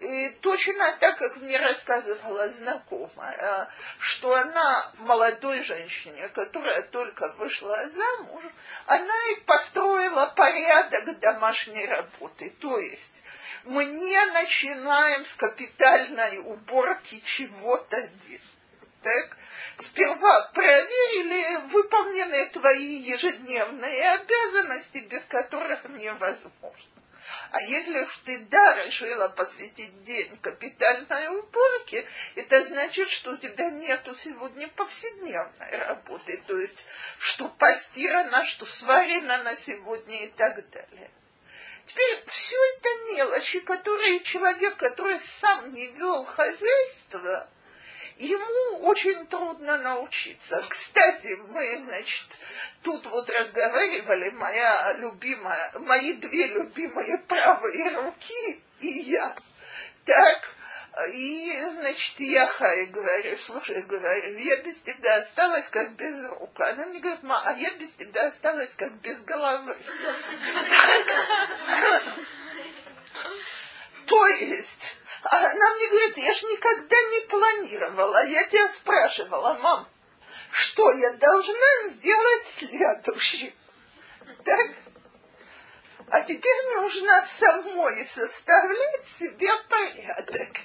[0.00, 8.42] И точно так, как мне рассказывала знакомая, что она молодой женщине, которая только вышла замуж,
[8.86, 12.48] она и построила порядок домашней работы.
[12.60, 13.22] То есть
[13.64, 18.08] мы не начинаем с капитальной уборки чего-то.
[19.02, 19.36] Так?
[19.76, 26.90] Сперва проверили, выполнены твои ежедневные обязанности, без которых невозможно.
[27.52, 33.70] А если уж ты, да, решила посвятить день капитальной уборке, это значит, что у тебя
[33.70, 36.84] нету сегодня повседневной работы, то есть,
[37.18, 41.10] что постирано, что сварено на сегодня и так далее.
[41.86, 47.48] Теперь все это мелочи, которые человек, который сам не вел хозяйство,
[48.26, 50.62] ему очень трудно научиться.
[50.68, 52.38] Кстати, мы, значит,
[52.82, 59.34] тут вот разговаривали, моя любимая, мои две любимые правые руки и я.
[60.04, 60.54] Так,
[61.12, 66.60] и, значит, я Хай говорю, слушай, говорю, я без тебя осталась как без рук.
[66.60, 69.74] Она мне говорит, ма, а я без тебя осталась как без головы.
[74.06, 78.24] То есть, она мне говорит, я ж никогда не планировала.
[78.26, 79.88] Я тебя спрашивала, мам,
[80.50, 83.52] что я должна сделать следующим?
[84.44, 84.70] Так?
[86.08, 90.60] А теперь нужно самой составлять себе порядок.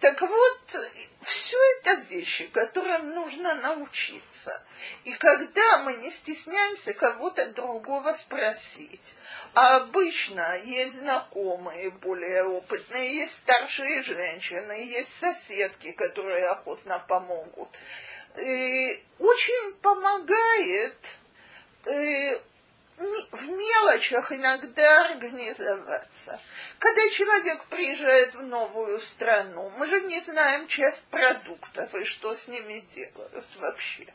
[0.00, 0.76] Так вот,
[1.22, 4.62] все это вещи, которым нужно научиться.
[5.04, 9.14] И когда мы не стесняемся кого-то другого спросить,
[9.54, 17.70] а обычно есть знакомые, более опытные, есть старшие женщины, есть соседки, которые охотно помогут.
[18.36, 21.16] И очень помогает
[21.86, 22.38] э,
[22.96, 26.40] в мелочах иногда организоваться.
[26.78, 32.48] Когда человек приезжает в новую страну, мы же не знаем часть продуктов и что с
[32.48, 34.06] ними делают вообще.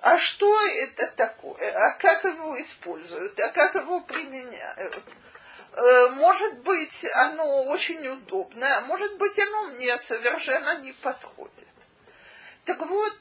[0.00, 1.72] А что это такое?
[1.72, 3.38] А как его используют?
[3.40, 5.02] А как его применяют?
[5.72, 11.68] Э, может быть, оно очень удобное, а может быть, оно мне совершенно не подходит.
[12.64, 13.16] Так вот,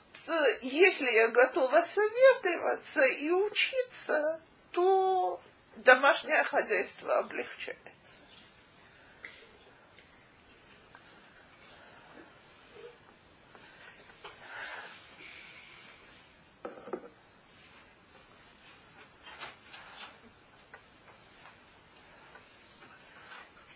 [0.61, 4.39] если я готова советоваться и учиться,
[4.71, 5.41] то
[5.77, 7.81] домашнее хозяйство облегчается.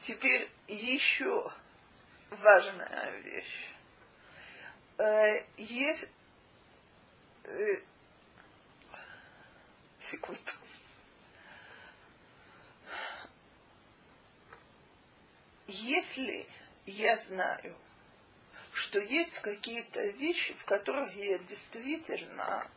[0.01, 1.51] Теперь еще
[2.32, 3.69] важная вещь.
[4.97, 6.09] Э, есть
[9.99, 10.51] секунду.
[15.67, 16.47] Если
[16.85, 17.75] я знаю,
[18.73, 22.67] что есть какие-то вещи, в которых я действительно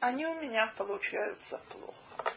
[0.00, 2.34] они у меня получаются плохо.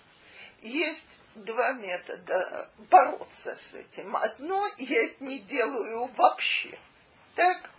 [0.62, 4.16] Есть два метода бороться с этим.
[4.16, 6.78] Одно я не делаю вообще.
[7.36, 7.70] Так?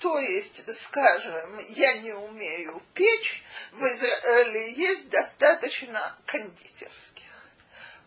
[0.00, 7.24] То есть, скажем, я не умею печь, в Израиле есть достаточно кондитерских.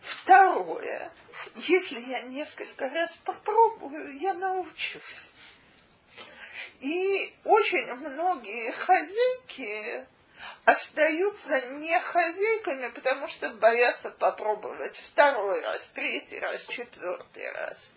[0.00, 1.12] Второе,
[1.54, 5.30] если я несколько раз попробую, я научусь.
[6.80, 10.04] И очень многие хозяйки
[10.64, 17.92] остаются не хозяйками, потому что боятся попробовать второй раз, третий раз, четвертый раз.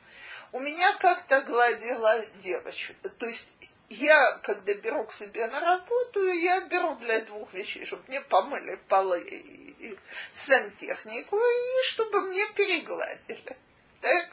[0.51, 3.49] У меня как-то гладила девочка, то есть
[3.89, 8.79] я, когда беру к себе на работу, я беру для двух вещей, чтобы мне помыли
[8.87, 9.97] полы и
[10.33, 13.57] сантехнику, и чтобы мне перегладили.
[14.01, 14.29] Так?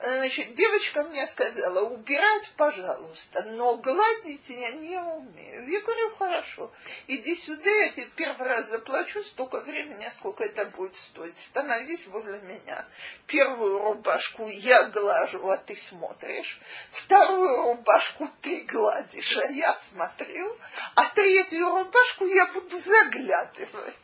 [0.00, 5.68] Значит, девочка мне сказала, убирать, пожалуйста, но гладить я не умею.
[5.68, 6.70] Я говорю, хорошо,
[7.08, 11.36] иди сюда, я тебе первый раз заплачу столько времени, сколько это будет стоить.
[11.36, 12.86] Становись возле меня.
[13.26, 16.60] Первую рубашку я глажу, а ты смотришь.
[16.92, 20.56] Вторую рубашку ты гладишь, а я смотрю.
[20.94, 23.96] А третью рубашку я буду заглядывать.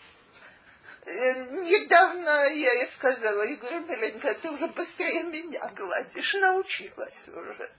[1.07, 7.71] Э, недавно я ей сказала, я говорю, Миленька, ты уже быстрее меня гладишь, научилась уже.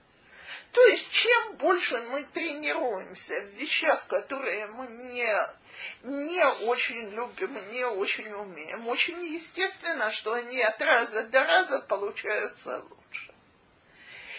[0.72, 5.34] То есть, чем больше мы тренируемся в вещах, которые мы не,
[6.04, 12.78] не очень любим, не очень умеем, очень естественно, что они от раза до раза получаются
[12.78, 13.32] лучше.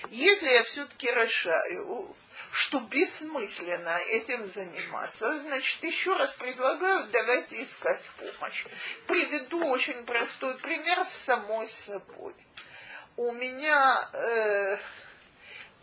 [0.10, 2.16] Если я все-таки решаю
[2.52, 8.66] что бессмысленно этим заниматься, значит, еще раз предлагаю, давайте искать помощь.
[9.08, 12.34] Приведу очень простой пример с самой собой.
[13.16, 14.78] У меня э,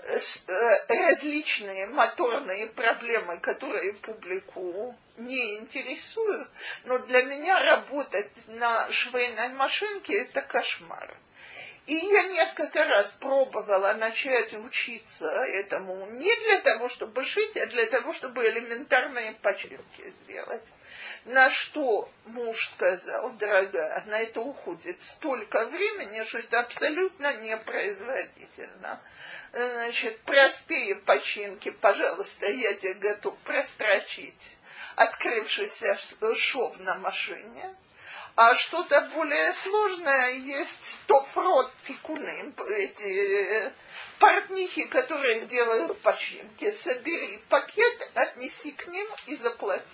[0.04, 6.48] э, различные моторные проблемы, которые публику не интересуют,
[6.84, 11.16] но для меня работать на швейной машинке это кошмар.
[11.86, 17.86] И я несколько раз пробовала начать учиться этому не для того, чтобы шить, а для
[17.86, 20.64] того, чтобы элементарные почерки сделать.
[21.26, 29.00] На что муж сказал, дорогая, на это уходит столько времени, что это абсолютно непроизводительно.
[29.52, 34.56] Значит, простые починки, пожалуйста, я тебе готов прострочить
[34.96, 35.98] открывшийся
[36.34, 37.74] шов на машине
[38.36, 43.72] а что-то более сложное есть тофрот тикуны, эти э,
[44.18, 46.70] портнихи, которые делают починки.
[46.72, 49.84] Собери пакет, отнеси к ним и заплати.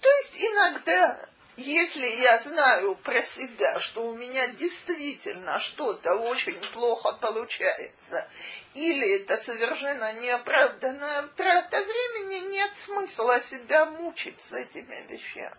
[0.00, 1.18] То есть иногда,
[1.56, 8.28] если я знаю про себя, что у меня действительно что-то очень плохо получается,
[8.74, 15.56] или это совершенно неоправданная трата времени, нет смысла себя мучить с этими вещами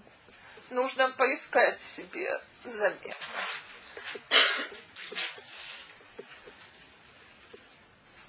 [0.69, 3.15] нужно поискать себе замену.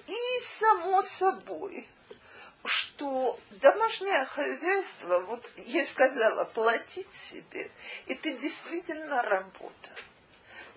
[0.06, 1.86] И само собой,
[2.64, 7.70] что домашнее хозяйство, вот я сказала, платить себе,
[8.06, 9.90] это действительно работа.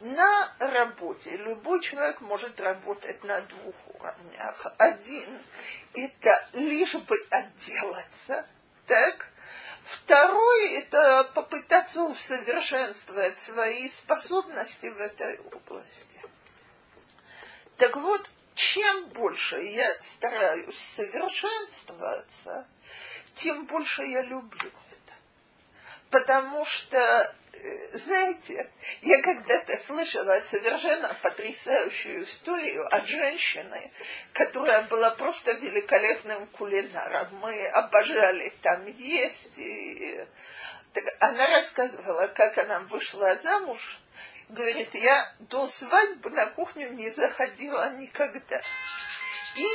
[0.02, 4.66] На работе любой человек может работать на двух уровнях.
[4.78, 5.40] Один–
[5.94, 8.48] это лишь бы отделаться,
[8.88, 9.28] так?
[9.84, 16.22] Второй– это попытаться усовершенствовать свои способности в этой области.
[17.78, 22.68] Так вот, чем больше я стараюсь совершенствоваться,
[23.36, 24.72] тем больше я люблю.
[26.12, 27.34] Потому что
[27.64, 28.70] Э, знаете,
[29.02, 33.92] я когда-то слышала совершенно потрясающую историю от женщины,
[34.34, 37.28] которая была просто великолепным кулинаром.
[37.42, 39.60] Мы обожали там есть.
[39.60, 40.26] И...
[40.94, 44.00] Так она рассказывала, как она вышла замуж.
[44.50, 48.62] Говорит, я до свадьбы на кухню не заходила никогда.
[49.56, 49.68] И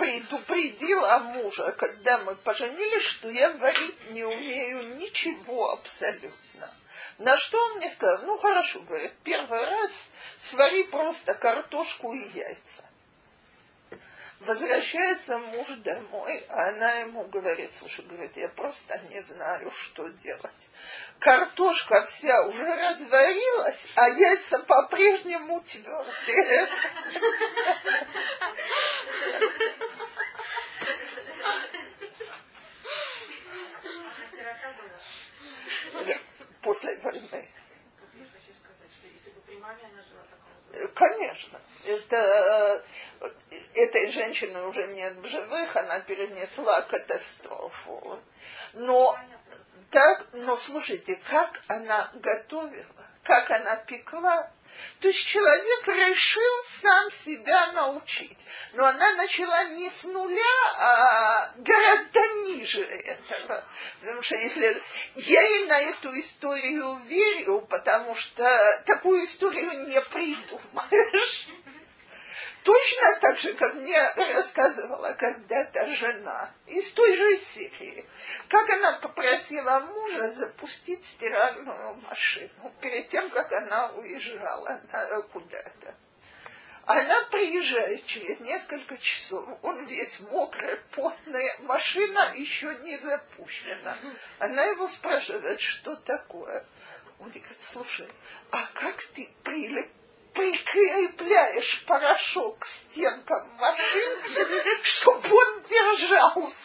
[0.00, 6.74] предупредила мужа, когда мы поженились, что я варить не умею ничего абсолютно.
[7.18, 10.06] На что он мне сказал, ну хорошо, говорит, первый раз
[10.38, 12.82] свари просто картошку и яйца.
[14.40, 20.70] Возвращается муж домой, а она ему говорит, слушай, говорит, я просто не знаю, что делать.
[21.18, 26.68] Картошка вся уже разварилась, а яйца по-прежнему твердые.
[36.62, 37.48] После войны.
[40.94, 41.60] Конечно.
[41.84, 42.84] Это
[43.74, 48.20] этой женщины уже нет в живых, она перенесла катастрофу.
[48.74, 49.18] Но
[49.90, 54.50] так, но слушайте, как она готовила, как она пекла,
[55.00, 58.38] то есть человек решил сам себя научить.
[58.74, 63.64] Но она начала не с нуля, а гораздо ниже этого.
[64.10, 64.82] Потому что если
[65.14, 68.44] я ей на эту историю верю, потому что
[68.84, 71.46] такую историю не придумаешь.
[72.64, 78.04] Точно так же, как мне рассказывала когда-то жена из той же серии,
[78.48, 84.80] как она попросила мужа запустить стиральную машину перед тем, как она уезжала
[85.32, 85.94] куда-то.
[86.90, 93.96] Она приезжает через несколько часов, он весь мокрый, потный, машина еще не запущена.
[94.40, 96.66] Она его спрашивает, что такое.
[97.20, 98.08] Он говорит, слушай,
[98.50, 99.88] а как ты прилип
[100.34, 106.64] прикрепляешь порошок к стенкам машинки, чтобы он держался.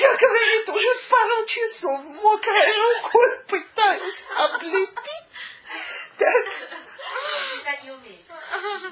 [0.00, 5.26] Я, говорит, уже пару часов мокрой рукой пытаюсь облепить.
[6.18, 6.46] Так.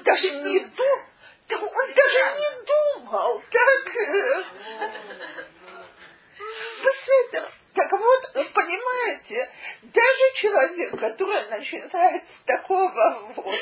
[0.03, 1.73] Даже не думал.
[1.75, 2.49] Он даже не
[3.01, 3.43] думал.
[3.51, 3.93] Так.
[6.83, 7.51] Беседа.
[7.75, 9.51] Так вот, понимаете,
[9.83, 13.59] даже человек, который начинает с такого вот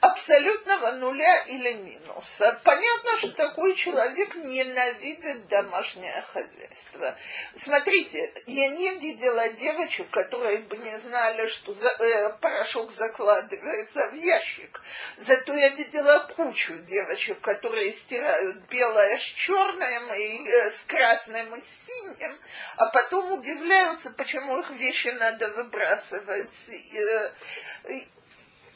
[0.00, 7.16] абсолютного нуля или минуса, понятно, что такой человек ненавидит домашнее хозяйство.
[7.54, 14.14] Смотрите, я не видела девочек, которые бы не знали, что за, э, порошок закладывается в
[14.14, 14.82] ящик.
[15.18, 21.60] Зато я видела кучу девочек, которые стирают белое с черным и э, с красным и
[21.60, 22.36] с синим,
[22.76, 26.68] а потом удивляются, почему их вещи надо выбрасывать.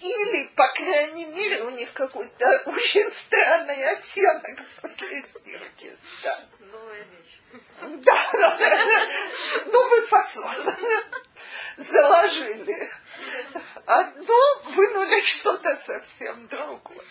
[0.01, 5.97] Или, по крайней мере, у них какой-то очень странный оттенок после стирки.
[6.23, 6.41] Да.
[6.61, 7.41] Новая вещь.
[8.05, 8.33] Да,
[9.67, 10.75] новый фасон.
[11.77, 12.91] Заложили.
[13.85, 17.05] Одно вынули что-то совсем другое.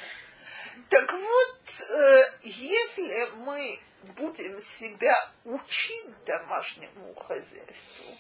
[0.90, 1.60] Так вот,
[1.92, 3.80] э, если мы
[4.16, 8.16] будем себя учить домашнему хозяйству,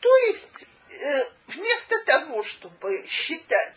[0.00, 3.74] то есть э, вместо того, чтобы считать,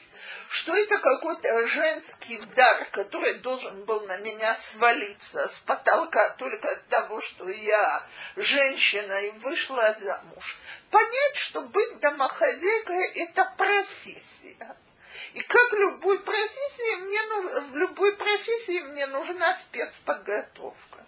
[0.49, 6.87] что это какой-то женский дар, который должен был на меня свалиться с потолка только от
[6.87, 10.57] того, что я женщина и вышла замуж,
[10.91, 14.75] понять, что быть домохозяйкой– это профессия.
[15.33, 21.05] И как любой профессии, мне, в любой профессии мне нужна спецподготовка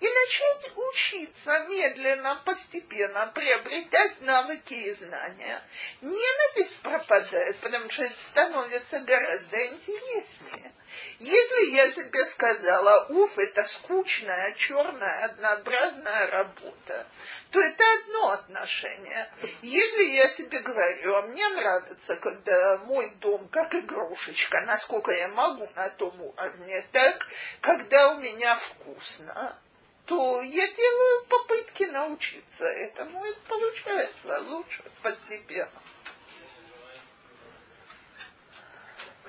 [0.00, 5.62] и начать учиться медленно, постепенно, приобретать навыки и знания.
[6.00, 10.72] Ненависть пропадает, потому что это становится гораздо интереснее.
[11.18, 17.06] Если я себе сказала, уф, это скучная, черная, однообразная работа,
[17.50, 19.30] то это одно отношение.
[19.62, 25.66] Если я себе говорю, а мне нравится, когда мой дом как игрушечка, насколько я могу
[25.76, 27.26] на том уровне, так,
[27.60, 29.58] когда у меня вкусно,
[30.06, 35.70] то я делаю попытки научиться этому, и получается лучше постепенно.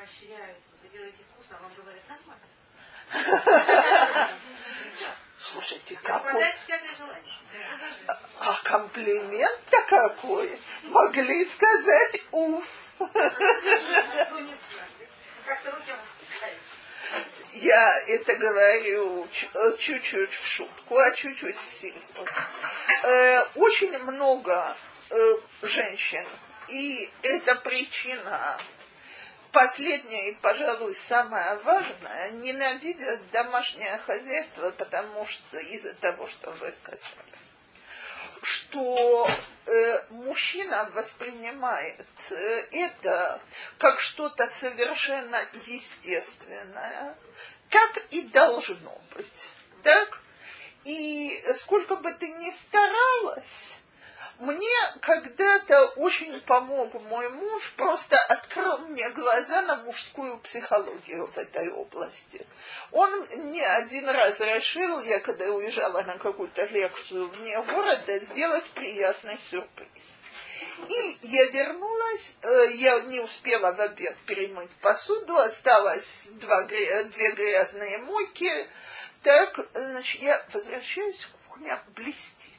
[0.09, 2.41] Поощряют, вы делаете вкусно, а вам говорят нормально.
[5.37, 6.43] Слушайте, какой...
[8.39, 10.59] А комплимент-то какой?
[10.83, 12.87] Могли сказать уф.
[12.99, 13.07] Ну,
[17.53, 22.01] я это говорю э, чуть-чуть в шутку, а чуть-чуть всерьез.
[23.03, 24.75] Э, очень много
[25.09, 26.25] э, женщин,
[26.67, 28.57] и это причина
[29.51, 37.29] последняя и, пожалуй, самое важное, ненавидят домашнее хозяйство, потому что из-за того, что вы сказали
[38.41, 39.29] что
[39.65, 42.35] э, мужчина воспринимает э,
[42.71, 43.41] это
[43.77, 47.17] как что-то совершенно естественное,
[47.69, 49.49] так и должно быть.
[49.83, 50.19] Так?
[50.85, 53.78] И сколько бы ты ни старалась,
[54.39, 61.69] мне когда-то очень помог мой муж, просто открыл мне глаза на мужскую психологию в этой
[61.69, 62.47] области.
[62.91, 69.37] Он мне один раз решил, я когда уезжала на какую-то лекцию вне города, сделать приятный
[69.37, 70.15] сюрприз.
[70.87, 77.97] И я вернулась, э, я не успела в обед перемыть посуду, осталось два, две грязные
[77.97, 78.69] мойки.
[79.21, 82.58] Так, значит, я возвращаюсь, кухня блестит.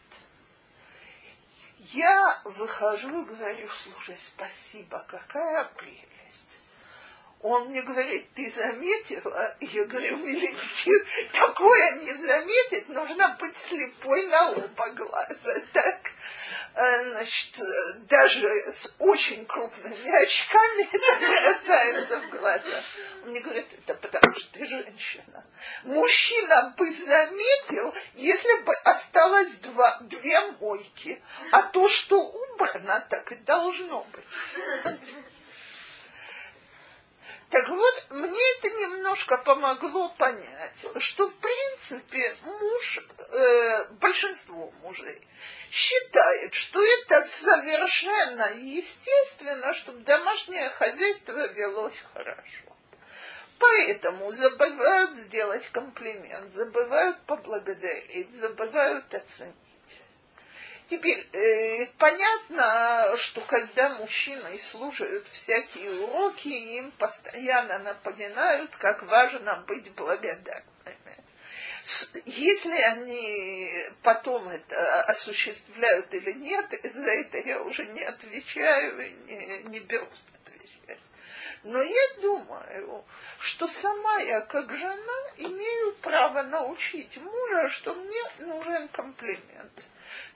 [1.92, 6.19] Я выхожу и говорю, слушай, спасибо, какая прелесть.
[7.42, 9.56] Он мне говорит, ты заметила?
[9.60, 10.92] Я говорю, миленький,
[11.32, 15.60] такое не заметить, нужно быть слепой на оба глаза.
[15.72, 16.12] Так,
[16.74, 17.58] э, значит,
[18.08, 22.82] даже с очень крупными очками это бросается в глаза.
[23.22, 25.46] Он мне говорит, это потому что ты женщина.
[25.84, 31.22] Мужчина бы заметил, если бы осталось два, две мойки,
[31.52, 34.98] а то, что убрано, так и должно быть.
[37.50, 45.20] Так вот, мне это немножко помогло понять, что в принципе муж, э, большинство мужей
[45.72, 52.76] считает, что это совершенно естественно, чтобы домашнее хозяйство велось хорошо.
[53.58, 59.69] Поэтому забывают сделать комплимент, забывают поблагодарить, забывают оценить.
[60.90, 69.92] Теперь э, понятно, что когда мужчины служат всякие уроки, им постоянно напоминают, как важно быть
[69.92, 70.64] благодарными.
[72.26, 73.70] Если они
[74.02, 80.24] потом это осуществляют или нет, за это я уже не отвечаю и не, не берусь.
[81.62, 83.04] Но я думаю,
[83.38, 89.86] что сама я, как жена, имею право научить мужа, что мне нужен комплимент.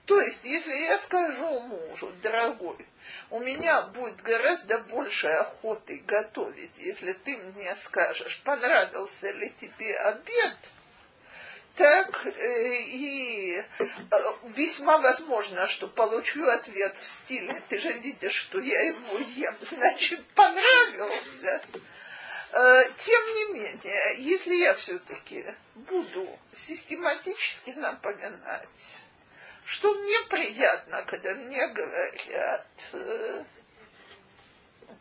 [0.04, 2.86] То есть, если я скажу мужу, дорогой,
[3.30, 10.56] у меня будет гораздо больше охоты готовить, если ты мне скажешь, понравился ли тебе обед,
[11.76, 13.64] так э, и э,
[14.54, 20.24] весьма возможно, что получу ответ в стиле, ты же видишь, что я его ем, значит,
[20.34, 21.62] понравился.
[22.52, 25.44] Э, тем не менее, если я все-таки
[25.74, 28.98] буду систематически напоминать,
[29.64, 32.66] что мне приятно, когда мне говорят...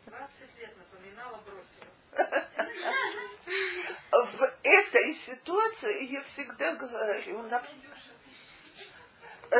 [0.06, 1.86] 20 лет напоминала, бросила.
[4.12, 7.62] В этой ситуации я всегда говорю, на...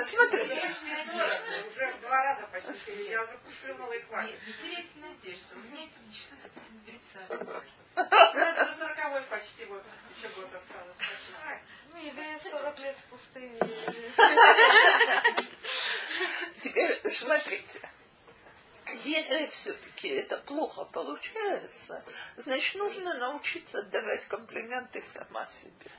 [0.00, 0.70] Смотрите.
[1.68, 3.10] Уже два раза почти.
[3.10, 4.38] Я уже плюнула и хватит.
[4.46, 5.56] Не теряйте надежду.
[5.70, 6.36] Мне это ничего
[7.96, 9.84] Это за сороковой почти вот.
[10.16, 10.96] Еще год осталось.
[11.92, 13.58] Ну, я 40 лет в пустыне.
[16.60, 17.80] Теперь смотрите.
[19.02, 22.04] Если все-таки это плохо получается,
[22.36, 25.90] значит, нужно научиться давать комплименты сама себе.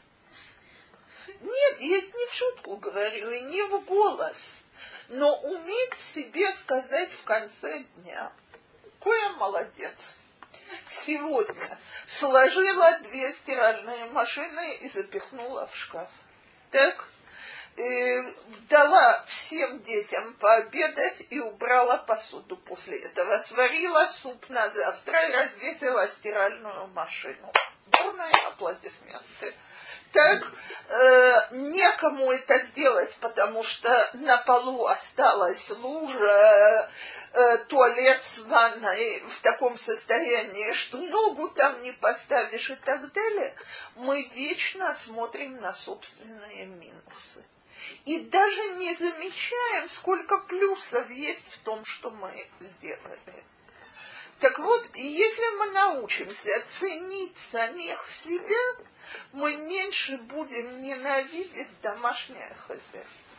[1.42, 4.62] Нет, я не в шутку говорю, и не в голос,
[5.10, 8.32] но уметь себе сказать в конце дня,
[8.84, 10.16] какой я молодец.
[10.88, 16.10] Сегодня сложила две стиральные машины и запихнула в шкаф.
[16.72, 17.08] Так?
[17.78, 18.34] Э,
[18.70, 23.38] дала всем детям пообедать и убрала посуду после этого.
[23.38, 27.52] Сварила суп на завтра и развесила стиральную машину.
[27.88, 29.54] Бурные аплодисменты.
[30.12, 30.44] Так
[30.88, 36.90] э, некому это сделать, потому что на полу осталась лужа,
[37.34, 43.54] э, туалет с ванной в таком состоянии, что ногу там не поставишь и так далее.
[43.96, 47.44] Мы вечно смотрим на собственные минусы
[48.06, 53.44] и даже не замечаем, сколько плюсов есть в том, что мы сделали.
[54.40, 58.86] Так вот, если мы научимся ценить самих себя,
[59.32, 63.35] мы меньше будем ненавидеть домашнее хозяйство.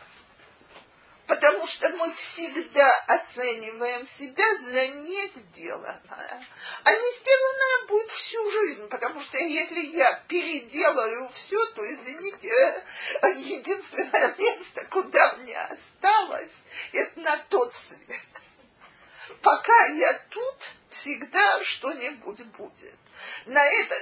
[1.27, 6.47] Потому что мы всегда оцениваем себя за не сделанное.
[6.85, 12.85] А не сделанное будет всю жизнь, потому что если я переделаю все, то, извините,
[13.22, 16.62] единственное место, куда мне осталось,
[16.93, 18.45] это на тот свет.
[19.43, 22.95] Пока я тут, всегда что-нибудь будет.
[23.47, 23.95] На это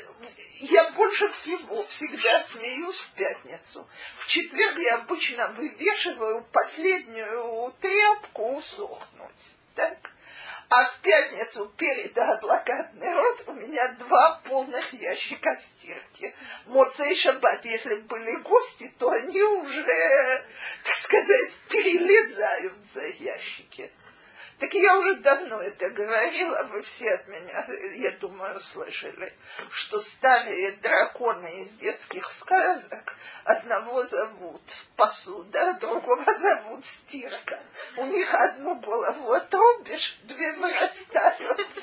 [0.61, 3.89] я больше всего всегда смеюсь в пятницу.
[4.17, 9.55] В четверг я обычно вывешиваю последнюю тряпку усохнуть.
[9.75, 9.99] Так?
[10.71, 16.35] А в пятницу перед адвокатный рот у меня два полных ящика стирки.
[16.67, 20.45] Моца и шаббат, если были гости, то они уже,
[20.85, 23.93] так сказать, перелезают за ящики.
[24.59, 29.33] Так я уже давно это говорила, вы все от меня, я думаю, слышали,
[29.71, 34.63] что старые драконы из детских сказок одного зовут
[34.97, 37.61] посуда, другого зовут стирка.
[37.97, 41.83] У них одну голову отрубишь, две вырастают.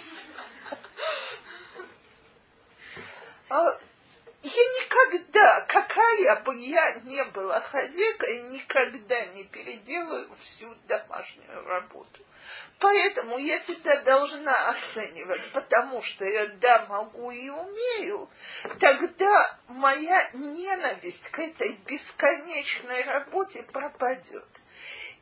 [4.44, 12.26] Я никогда, какая бы я ни была хозяйкой, никогда не переделаю всю домашнюю работу.
[12.80, 18.28] Поэтому я всегда должна оценивать, потому что я да, могу и умею,
[18.80, 24.61] тогда моя ненависть к этой бесконечной работе пропадет.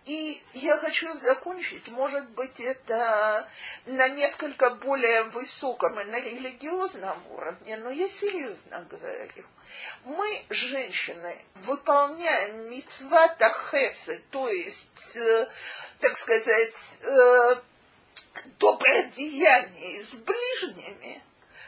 [0.06, 3.47] И я хочу закончить, может быть, это
[3.86, 9.45] на несколько более высоком и на религиозном уровне, но я серьезно говорю.
[10.06, 15.47] Мы, женщины, выполняем мицвата хесы, то есть, э,
[16.00, 16.74] так сказать,
[17.04, 17.56] э,
[18.58, 21.22] доброе деяние с ближними,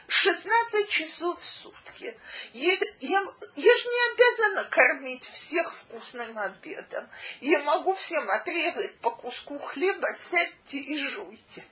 [0.08, 2.16] 16 часов в сутки.
[2.52, 3.26] Я, я,
[3.56, 7.08] я же не обязана кормить всех вкусным обедом.
[7.40, 11.64] Я могу всем отрезать по куску хлеба, сядьте и жуйте.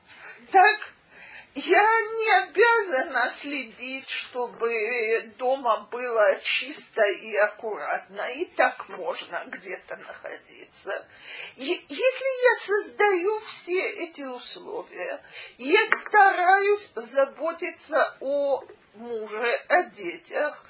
[0.51, 0.81] Так?
[1.55, 8.23] Я не обязана следить, чтобы дома было чисто и аккуратно.
[8.35, 11.07] И так можно где-то находиться.
[11.57, 15.21] И если я создаю все эти условия,
[15.59, 18.63] я стараюсь заботиться о
[18.95, 20.65] муже, о детях,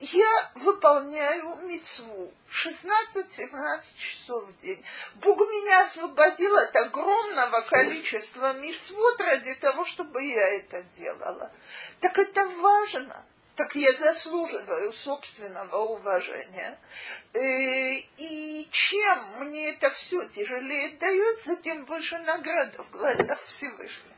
[0.00, 4.82] я выполняю мецву 16-17 часов в день.
[5.16, 11.50] Бог меня освободил от огромного количества мецвод ради того, чтобы я это делала.
[12.00, 13.24] Так это важно.
[13.56, 16.78] Так я заслуживаю собственного уважения.
[17.34, 24.17] Э, и чем мне это все тяжелее дается, тем выше награда в глазах Всевышнего.